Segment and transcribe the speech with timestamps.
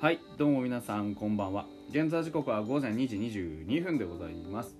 [0.00, 1.66] はいどうも皆さんこんばんは。
[1.90, 4.76] 現在時刻は午前2時22分でございます。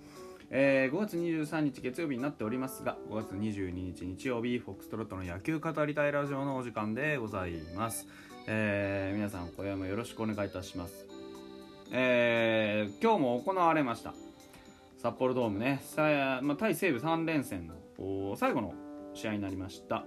[0.48, 8.06] えー、5月23日月曜日になっておりますが5月22日日曜日フォックストロットの野球語りたいラジオのお時間でございます、
[8.46, 11.08] えー、皆さん今夜もよろしくお願いいたします。
[11.90, 14.14] えー、今日も行われました。
[15.02, 15.80] 札幌ドームね。
[15.82, 18.72] さ、まあ、対西武3連戦の最後の
[19.14, 20.04] 試合になりました。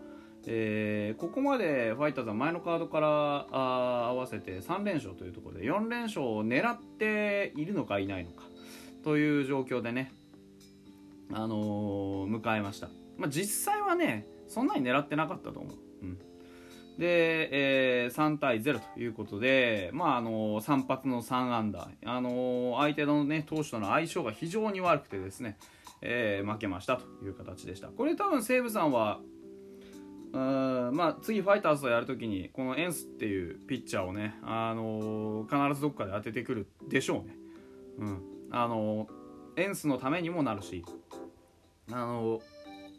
[0.47, 8.43] えーここまでファイターズは前のカードからあ合わせて3連勝というところで4連勝を狙っているのかいないのか
[9.03, 10.11] という状況でね、
[11.33, 16.17] あのー迎えました、まあ、実際はねそんなに狙ってなかったと思う、うん、
[16.97, 25.57] で、えー3対0ということで、まああのー3発の3安打、あのー相手の、ね、投手との相性が非常に悪くてですね、
[26.01, 27.87] えー負けましたという形でした。
[27.89, 29.19] これ多分西武さんは
[30.33, 30.91] うん。
[30.95, 37.35] まあ、次ファイターズとやるときにこのエンスっていうピッチャーをね、あのー必ずどっかで当ててくるでしょうね、
[37.99, 38.21] うん。
[38.51, 39.21] あのー
[39.57, 40.83] エンスのためにもなるし、
[41.91, 42.41] あのー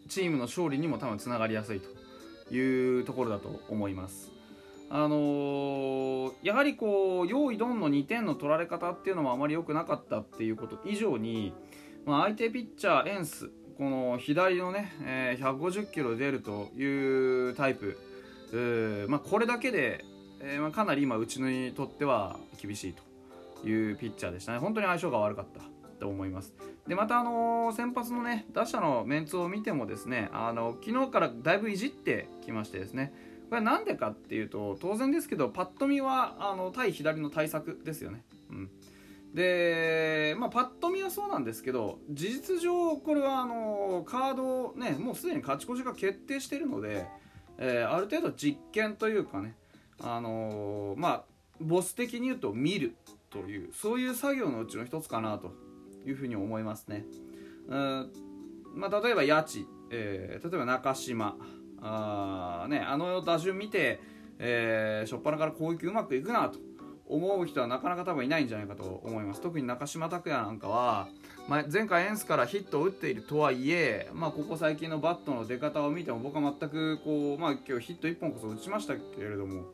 [0.08, 4.32] チームの勝利にも多分つながりやすいというところだと思います。
[4.94, 11.54] あのやはりこう用意ドンの2点の取られ方っていうのもあまり良くなかったっていうこと以上に、
[12.04, 13.50] まあ、相手ピッチャーエンス
[13.82, 17.98] この左のね、えー150キロ出るというタイプ、
[18.52, 20.04] うーまあ、これだけで、
[20.40, 22.94] えーまあ、かなり今うちにとっては厳しい
[23.60, 24.58] というピッチャーでしたね。
[24.58, 25.62] 本当に相性が悪かった
[25.98, 26.54] と思います。
[26.86, 33.12] でまた、あのー先発のね打者のメンツを見てもですねあの昨日からだいぶいじってきましてですね。
[33.50, 38.70] これなんでかっていうと当然ですけどパッと見はあの対左の対策ですよね、うん、
[39.32, 47.06] で、まあ、パッと見はそうなんですけど事実上これはあのカードねもうすでに勝ち越しが決定しているので、
[47.58, 49.54] えーある程度実験というかね
[50.00, 51.24] あのまあ
[51.60, 52.94] ボス的に言うと見る
[53.30, 55.52] というそういう作業のうちの一つかなと
[56.06, 57.06] いうふうに思いますね。
[57.68, 58.12] うん
[58.74, 61.36] まあ、例えば八千、えー例えば中島
[61.80, 64.00] あ,、ね、あの打順見て、
[64.38, 66.58] えー、初っ端から攻撃うまくいくなと
[67.12, 71.08] 思う人はなかなか多分いないんじゃないかと思います特に中島拓也なんかは、
[71.46, 79.66] まあ、前回エンスからヒットを打っているとはいえ、まあ、ここ最近のバットの出方を見ても僕は全くこう、まあ、今日ヒット1本こそ打ちましたけれども、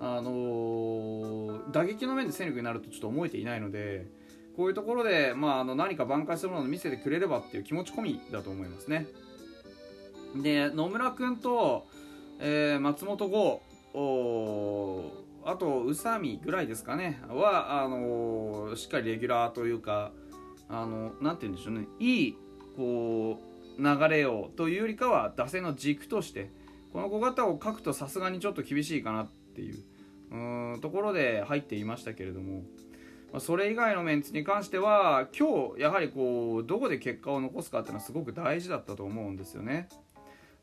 [0.00, 4.06] あのー打撃の面で戦力になるとちょっと思えていないので
[4.56, 9.06] こういうところで、まあ、あの何か挽回するものを見せてくれればっていう気持ち込みだと思いますね。
[10.34, 11.86] で野村君と、
[12.40, 13.62] えー松本剛
[15.44, 20.12] あと宇佐美ぐらいですかねはあのしっかりレギュラーというか
[20.68, 22.36] あのなて言うんでしょうねいい
[22.76, 23.40] こ
[23.78, 26.50] う流れをというよりかは打線の軸として
[26.92, 29.82] この小型を書くとさすがにちょっと厳しいかなっていう
[30.30, 32.62] うんところで入っていましたけれども、
[33.38, 39.88] それ以外のメンツに関しては今日やはりこうどこで結果を残すかっていうのはすごく大事だったと思うんですよね。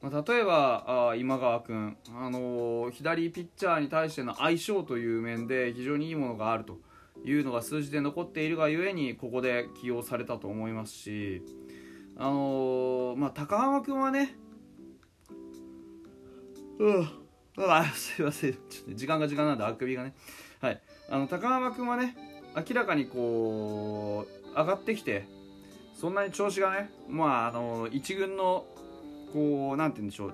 [0.01, 6.79] まあ、例えばあ今川君、あのー左ピッチャーに対しての相性という面で非常にいいものがあると
[7.25, 11.43] いうのが数字で残っているがゆえにここで起用されたと思いますし、
[12.15, 14.35] あのーまあ、高浜君はね
[16.79, 17.09] うん
[17.57, 20.13] あすいませんちょっと時間が時間なんであくびがね。
[20.61, 20.81] はい。
[21.09, 22.16] あの高浜君はね
[22.55, 25.27] 明らかにこう上がってきて
[25.93, 28.66] そんなに調子がねまああの一軍の
[29.34, 30.28] こうなんて言うんでしょ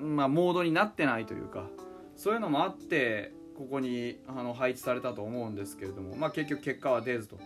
[0.00, 0.04] う。
[0.04, 1.68] まあモードになってないというか
[2.16, 7.38] そういうのもあってここにあの配置されたと思うんですけれどもまあ結局結果は出ずと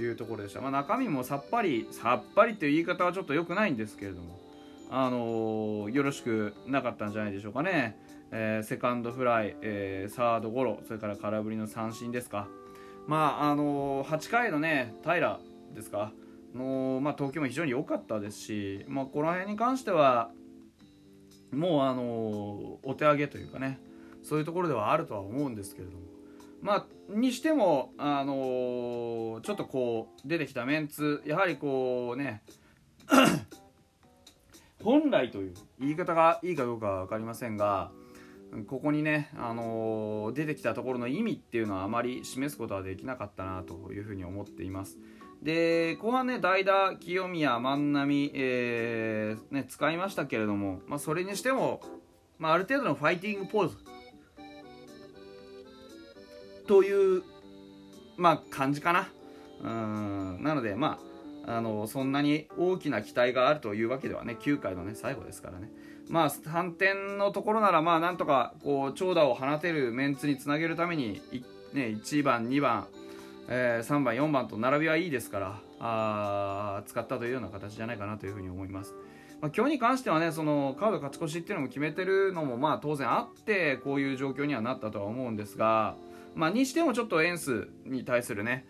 [0.00, 4.40] いうところでした、まあ、中身もさっぱりさっぱりっていう言い方はちょっと良くないんですけれども
[4.90, 7.96] あのよろしくなかったんじゃないでしょうかね、
[8.32, 12.48] えーセカンドフライ、えーサードゴロそれから空振りの三振ですか。
[13.06, 15.38] まああの8回のね平
[15.74, 16.12] ですか。
[16.54, 20.30] の、まあ、投球も非常に良かったですし、まあ、この辺に関しては
[21.52, 22.02] もうあの
[22.82, 23.78] お手上げというかね
[24.22, 25.98] そういうところではあるとは思うんですけれども
[26.62, 32.42] まあにしてもあのちょっとこう出てきたメンツやはりこうね
[34.82, 37.90] 本来という言い方がいいかどうかは分かりませんが
[38.66, 44.98] ここにね、あのー出てきたところの意味っていうのはあまり示すことはできなかったなというふうに思っています。
[45.42, 51.80] で後半ね代打清宮万波、えーね、使いましたけれども、まあ、それにしても、
[52.38, 53.76] まあ、ある程度のファイティングポーズ。
[56.66, 57.22] という、
[58.16, 59.08] まあ、感じかな。
[59.62, 60.98] うんなのでま
[61.46, 65.70] ああのそんなに大きな期待があるというわけではね9回のね最後ですからね。
[66.10, 71.22] まあ3点のところならまあなんとかこう長打を放てるメンツにつなげるために
[71.72, 72.88] ね、1番2番、
[73.48, 78.92] えー、3番4番と並びはいいですからあ使ったというような形じゃないかなというふうに思います。
[79.40, 85.94] まあ、今日に関してはねそのカード勝ち越しっていうのも決めてるのもまあ当然あってこういう状況にはなったとは思うんですが、
[86.34, 88.66] まあ、にしてもちょっとエンスに対するね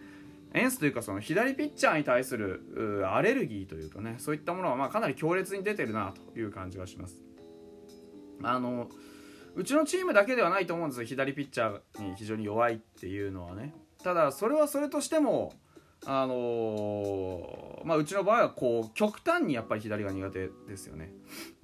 [0.53, 7.30] エンスというかその左ピッチャーに対するアレルギーというかねそういったものはまかなり強烈に出てるなという感じがします。
[8.43, 8.89] あの
[9.57, 15.53] うちのチームだけではないと思うんですよ左ピッチャーに非常に弱いっていうのはねただそれはそれとしても
[16.07, 21.13] あのー、まあ、うちの場合はこう極端にやっぱり左が苦手ですよね。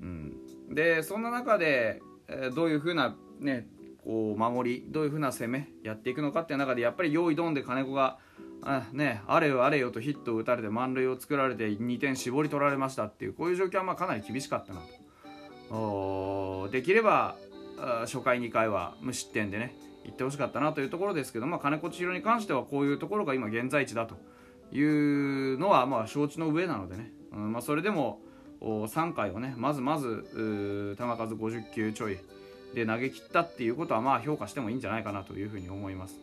[0.00, 0.34] うん、
[0.75, 3.67] でそんな中で、えー、どういうふうな、ね、
[4.05, 8.19] こう守りどういうふうな攻めやっていくのかっていう中でやっぱり用意どんで金子が
[8.62, 16.45] あ,、ね、あれよあれよとヒットを打たれて満塁を作られて2点絞り取られましたっていうこういう状況はまあかなり厳しかったなと。
[16.68, 17.36] できれば
[18.02, 24.16] 初回2回は無失点でね行ってほしかったなというところですけど、まあ、金子千尋に関してはこういうところが今現在地だと
[24.72, 28.20] いうのはまあ承知の上なのでね、うんまあ、それでも
[28.60, 32.18] 3回をねまずまず球数50球ちょい
[32.74, 36.16] で投げ切ったっていうことはまあ評価してもいいんじゃないかなというふうに思います。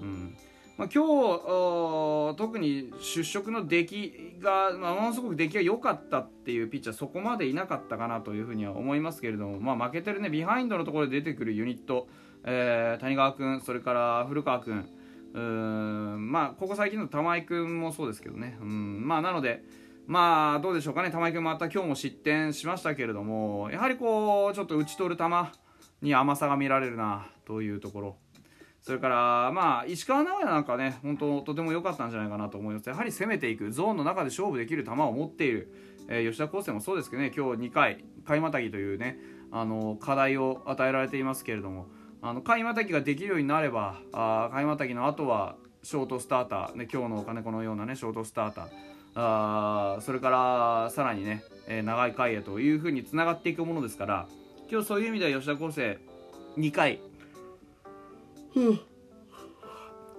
[0.00, 0.36] うん
[0.76, 12.08] まあ、今日特に出色の出来が、まあ、ものすごく出来が良かったっていうピッチャーそこまでいなかったかなというふうには思いますけれども、まあ、負けてるねビハインドのところで出てくるユニット
[12.44, 14.86] えー、谷川君それから古川君
[15.32, 19.64] うんまあここ最近の玉井君もそうですけどねうんまあなので
[20.06, 25.24] まあどうでしょうかね玉井君また今日も失点しましたけれどもやはりこうちょっと打ち取る球
[26.02, 28.16] に甘さが見られるなというところ。
[28.84, 32.88] それからまあ石川直也なんかね本当とても良かったんじゃないかなと思います。
[32.88, 35.72] やはり攻めていくゾーンの中で勝負できる球を持っている、
[36.08, 39.18] えー、吉田康生もそうですけどね今日2回買いまたぎというね
[39.50, 41.86] あの課題を与えられていますけれども
[42.20, 48.66] あの買いまたぎができるようになればあ買いまたぎの後はショートスターター、ね、今日のお金子のようなねショートスターター
[49.14, 54.26] あそれからさらにね、えー、長い回へというふうにつながっていくものですから
[54.70, 55.98] 今日そういう意味では吉田康生
[56.58, 57.00] 2回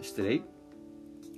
[0.02, 0.42] 失礼、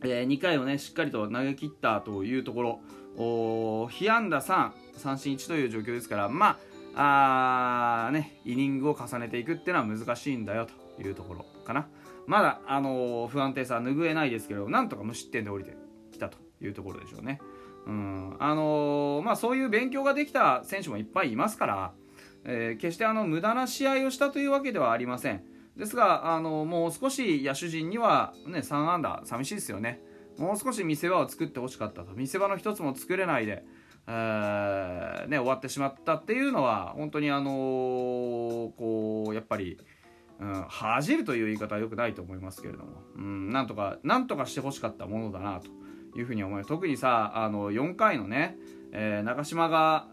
[0.04, 2.80] えー、2回をねしっかりと投げ切ったというところ
[3.18, 6.58] お被安打3三振1という状況ですからま
[7.00, 11.88] ああね、イニングを重ねていくっていうのは難しいんだよというところかな。
[12.26, 15.78] まだ、あのー、不安定さは拭えないですけど、なんとか無失点で降りて
[16.12, 17.40] きたというところでしょうね。
[17.86, 21.94] うん、あのー、まあそういう勉強ができた選手もいっぱいいますから、
[22.46, 25.44] えー、決してあの無駄な試合をしたというわけではありません。
[25.78, 30.02] ですが、あのもう少し野手陣には、ね、3安打、寂しいですよね。
[30.38, 32.14] もう少し見せ場を作ってほしかったと。
[32.14, 33.64] 見せ場の一つも作れないで、
[34.08, 37.54] えー、ね、終わってしまったっていうのは本当にあのー、
[38.76, 39.78] こうやっぱり、
[40.40, 45.68] うん、恥じるという言い方はよくないと思いますけれども、うん、なんとかなんとかしてほしかったものだなと
[46.18, 48.56] いうふうに思います特にさあの4回のね、
[48.94, 50.08] えー、中島が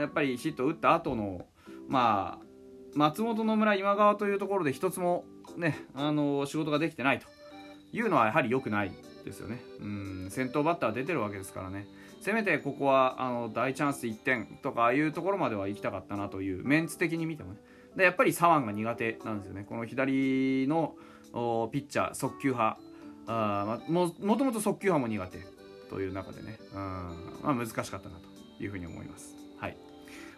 [0.00, 1.46] やっぱりヒット打った後の
[1.88, 2.53] まあ
[2.94, 5.24] 松本の村今川というところで一つも
[5.56, 7.26] ね、あの仕事ができてないと
[7.92, 8.92] いうのはやはり良くない
[9.24, 9.62] ですよね。
[9.80, 11.86] うん先頭バッター出てるわけですからね。
[12.20, 17.60] せめてここはあの大チャンス1点とかああいうところまでは行きたかったなというメンツ的に見てもね
[17.96, 20.94] でやっぱり左腕が苦手なんですよねこの左の
[21.70, 22.78] ピッチャー速球派
[23.26, 25.46] あももともと速球派も苦手
[25.90, 26.78] という中でねうん、
[27.42, 29.43] まあ、難しかったなというふうに思います。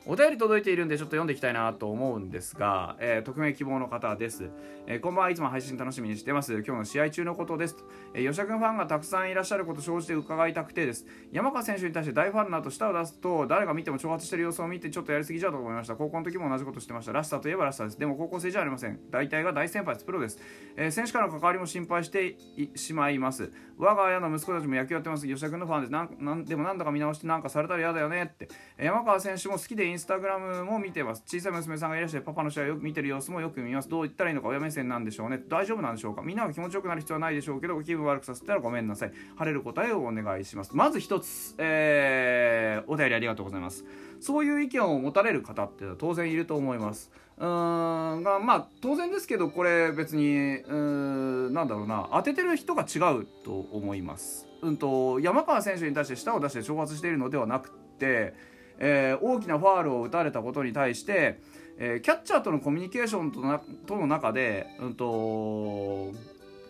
[0.08, 4.48] お便り届いているんでちょっと読んでいきたいなと思うんですが、えー、匿名希望の方です、
[4.86, 6.52] えー、こんばんはいつも配信楽しみにしてます。
[6.52, 7.76] 今日の試合中のことです、
[8.14, 11.04] えー、吉田君ファンがたくさんいらっしゃること生じて伺いたくてです。
[11.32, 15.96] 山川選手に対して大ファンなと舌を出すと誰が見ても挑発してる様子を見てちょっとやりすぎちゃうと思いました。
[15.96, 17.12] 高校の時も同じことしてました。
[17.12, 17.98] らしさといえばらしさです。
[17.98, 19.00] でも高校生じゃありません。
[19.10, 20.06] 大体が大先輩です。
[20.06, 20.38] プロです、
[20.76, 22.36] え選手からの関わりも心配して
[22.76, 23.50] しまいます。
[23.76, 25.26] 我が家の息子たちも野球やってます。
[25.26, 25.92] 吉田君のファンです。
[25.92, 28.48] なんなんでもなんだか見直してなんかされたら嫌だよねって。
[28.78, 31.22] 山川選手も好きでンスタグラムも見てます。
[31.26, 33.88] 小さい娘さんがいらっしゃるパパの試合をよく見てる様子もよく見ます。
[33.88, 35.42] どう言ったらいいのか親目線なんでしょうね。
[35.48, 36.22] 大丈夫なんでしょうか。
[36.22, 39.12] みんなが気持ちよくなる必要はないでしょうけど気分悪くさせたらごめんなさい。
[39.36, 40.76] 晴れる答えをお願いします。
[40.76, 43.84] まず一つ、えー、お便りありがとうございます。
[44.20, 47.10] そういう意見を持たれる方って当然いると思います。
[47.38, 52.10] うーんがまあ当然ですけどこれ別にうんなんだろうな。
[52.12, 54.46] 当ててる人が違うと思います。
[54.62, 58.34] うんと山川選手に対して舌を出して挑発しているのではなくて
[58.78, 61.40] えー、大きなファールを打たれたことに対して、
[61.78, 66.12] えー、キャッチャーとのコミュニケーションとなとの中で、うんと、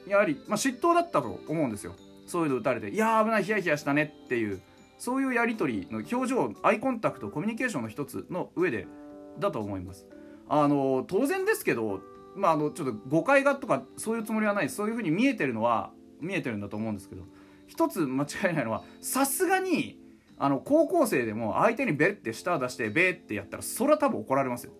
[0.09, 1.95] やはり、まあ、嫉妬だったと思うんですよ。
[2.27, 4.61] そういうの打たれていや危ないヒヤヒヤしたねっていう
[4.99, 8.89] そういうやり取りの表情アイコンタクトコミュニケーションの一つの上で
[9.39, 10.07] だと思います。
[10.49, 12.01] あの当然ですけど
[12.35, 17.23] まああのちょっと誤解がとかそういうつもりはないそういうふうに見えてるのは見えてるんだと思うんですけど
[17.67, 19.99] 一つ間違いないのはさすがに
[20.39, 24.73] あの高校生でも相手にベッて舌出してベーってやったらそれは多分怒られますよ。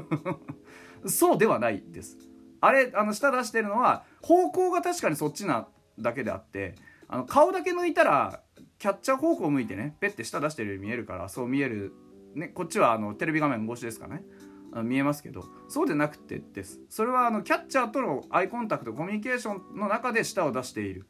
[1.06, 2.18] そうではないです。
[2.60, 5.68] あれあの舌出してるのは方向が確かにそっちな
[5.98, 6.76] だけであって
[7.08, 8.42] あの顔だけ抜いたら
[8.78, 11.92] キャッチャー方向を向いてねペッて舌出してるように見えるからそう見える、
[12.34, 14.24] ね、こっちはあのテレビ画面越しですかね。
[14.82, 16.80] 見えますけどそうでなくてです。
[16.88, 21.06] それはあのキャッチャーとのアイコンタクトコミュニケーションの中で舌を出している。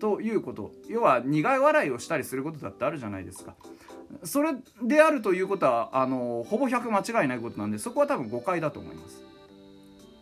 [0.00, 0.72] ということ。
[0.88, 3.54] 要は苦い笑いをしたりすることだってあるじゃないですか。
[4.22, 9.24] それであるということはあのほぼ100間違いないことなんでそこは多分誤解だと思います。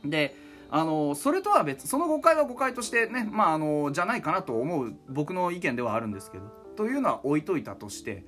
[0.05, 0.35] で
[0.71, 6.45] あのそれとは別その誤解は誤解としてねまああのじゃないかなと思う僕の意見ではあるんですけど
[6.76, 8.25] というのは置いといたとして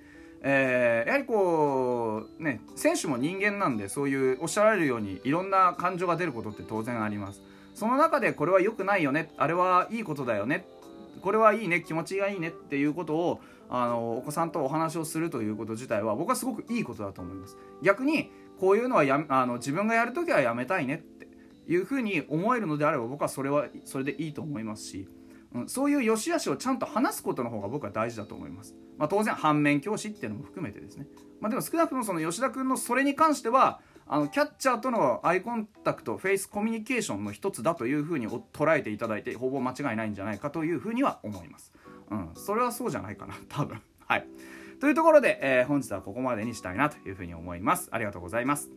[0.47, 7.41] えー、やはりこうね選手も人間なんでそういうおっしゃられるようにいろんな感情が出ることって当然あります。
[7.75, 10.65] その中でこれは良くないよねあれはいいことだよね
[11.25, 13.41] これはいいね気持ちがいいねっていうことを
[13.71, 21.29] あのお子さんとお話をするということ自体は僕はすごくいいことだと思います逆にこういうのはやあの自分がやるときはやめたいねって
[21.67, 25.09] いうふうに思えるのであれば僕はそれはそれでいいと思いますし
[25.55, 28.75] うん、そういう良し悪しをちゃんと話すことの方が僕は大事だと思います。
[28.99, 31.07] まあ、当然反面教師っていうのも含めてですね。
[31.41, 41.73] まあ、でも少なくともその吉田君のそれに関してはあのキャッチャーとのアイコンタクトフェイスコミュニケーションの一つだというふうに捉えていただいてほぼ間違いないんじゃないかというふうには思います。
[42.11, 43.81] うん、それはそうじゃないかな多分。
[44.07, 44.27] はい。
[44.81, 47.89] というところで、えー、本日はここまでにしたいなというふうに思います。
[47.91, 48.71] ありがとうございます。